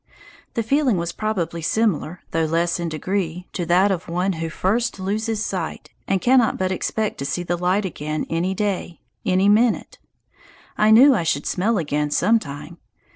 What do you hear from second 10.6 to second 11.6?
I knew I should